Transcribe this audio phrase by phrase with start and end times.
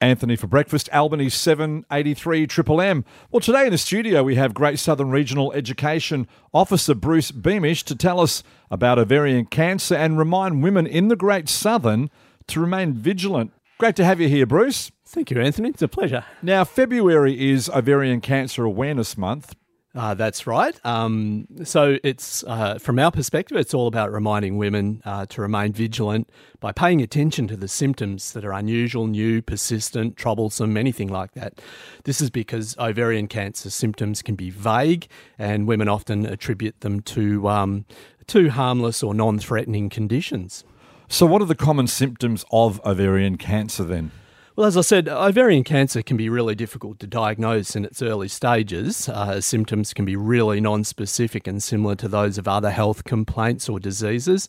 [0.00, 3.02] Anthony for breakfast, Albany 783 Triple M.
[3.30, 7.96] Well, today in the studio we have Great Southern Regional Education Officer Bruce Beamish to
[7.96, 12.10] tell us about ovarian cancer and remind women in the Great Southern
[12.48, 13.52] to remain vigilant.
[13.78, 14.90] Great to have you here, Bruce.
[15.06, 15.70] Thank you, Anthony.
[15.70, 16.24] It's a pleasure.
[16.42, 19.54] Now, February is Ovarian Cancer Awareness Month.
[19.96, 20.78] Uh, that's right.
[20.84, 25.72] Um, so it's uh, from our perspective, it's all about reminding women uh, to remain
[25.72, 26.28] vigilant
[26.60, 31.62] by paying attention to the symptoms that are unusual, new, persistent, troublesome, anything like that.
[32.04, 37.48] This is because ovarian cancer symptoms can be vague, and women often attribute them to
[37.48, 37.86] um,
[38.26, 40.62] to harmless or non-threatening conditions.
[41.08, 44.10] So, what are the common symptoms of ovarian cancer then?
[44.56, 48.26] Well, as I said, ovarian cancer can be really difficult to diagnose in its early
[48.26, 49.06] stages.
[49.06, 53.78] Uh, symptoms can be really non-specific and similar to those of other health complaints or
[53.78, 54.48] diseases.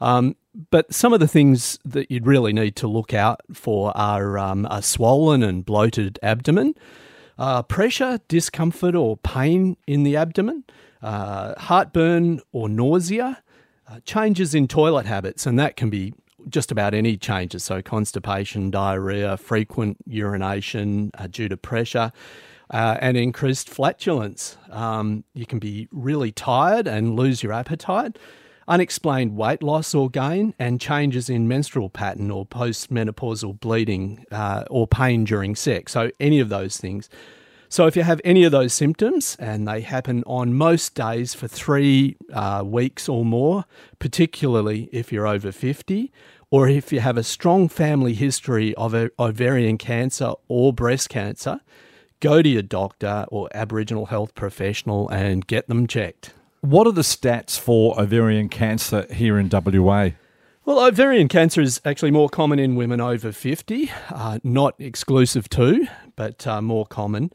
[0.00, 0.36] Um,
[0.70, 4.66] but some of the things that you'd really need to look out for are um,
[4.70, 6.74] a swollen and bloated abdomen,
[7.38, 10.64] uh, pressure, discomfort, or pain in the abdomen,
[11.02, 13.42] uh, heartburn or nausea,
[13.86, 16.14] uh, changes in toilet habits, and that can be
[16.52, 17.64] just about any changes.
[17.64, 22.12] So, constipation, diarrhea, frequent urination uh, due to pressure.
[22.70, 24.56] Uh, and increased flatulence.
[24.70, 28.18] Um, you can be really tired and lose your appetite,
[28.66, 34.86] unexplained weight loss or gain, and changes in menstrual pattern or postmenopausal bleeding uh, or
[34.86, 35.92] pain during sex.
[35.92, 37.10] So, any of those things.
[37.72, 41.48] So, if you have any of those symptoms and they happen on most days for
[41.48, 43.64] three uh, weeks or more,
[43.98, 46.12] particularly if you're over 50,
[46.52, 51.58] or if you have a strong family history of ovarian cancer or breast cancer,
[52.20, 56.34] go to your doctor or Aboriginal health professional and get them checked.
[56.60, 60.10] What are the stats for ovarian cancer here in WA?
[60.66, 65.86] Well, ovarian cancer is actually more common in women over 50, uh, not exclusive to,
[66.16, 67.32] but uh, more common.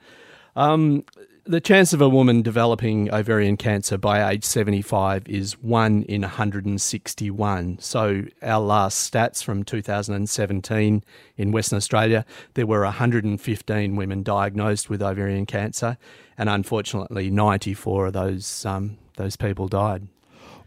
[0.55, 1.05] Um,
[1.47, 7.79] the chance of a woman developing ovarian cancer by age 75 is 1 in 161.
[7.79, 11.03] So, our last stats from 2017
[11.37, 12.25] in Western Australia,
[12.55, 15.97] there were 115 women diagnosed with ovarian cancer,
[16.37, 20.07] and unfortunately, 94 of those, um, those people died.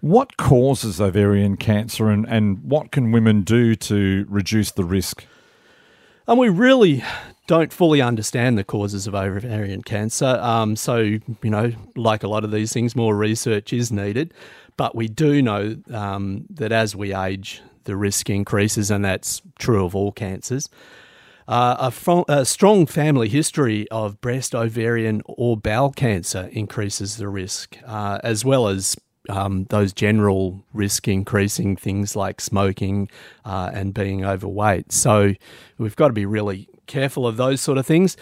[0.00, 5.26] What causes ovarian cancer, and, and what can women do to reduce the risk?
[6.26, 7.04] And we really
[7.50, 10.38] don't fully understand the causes of ovarian cancer.
[10.40, 14.32] Um, so, you know, like a lot of these things, more research is needed.
[14.76, 19.84] But we do know um, that as we age, the risk increases, and that's true
[19.84, 20.68] of all cancers.
[21.48, 27.28] Uh, a, fr- a, strong family history of breast, ovarian, or bowel cancer increases the
[27.28, 28.96] risk, uh, as well as
[29.28, 33.10] um, those general risk increasing things like smoking
[33.44, 34.92] uh, and being overweight.
[34.92, 35.34] So
[35.78, 38.16] we've got to be really careful of those sort of things.